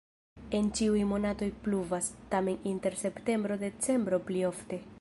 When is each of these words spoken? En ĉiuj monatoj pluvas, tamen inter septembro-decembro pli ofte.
En 0.59 0.69
ĉiuj 0.77 1.01
monatoj 1.09 1.49
pluvas, 1.67 2.07
tamen 2.33 2.57
inter 2.73 2.97
septembro-decembro 3.05 4.21
pli 4.31 4.43
ofte. 4.53 4.81